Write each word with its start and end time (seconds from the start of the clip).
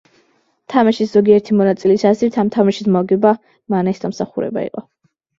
თამაშის 0.73 1.09
ზოგიერთი 1.17 1.57
მონაწილის 1.59 2.05
აზრით, 2.11 2.39
ამ 2.43 2.49
თამაშის 2.55 2.87
მოგება 2.95 3.33
მანეს 3.75 4.01
დამსახურება 4.07 4.65
იყო. 4.69 4.83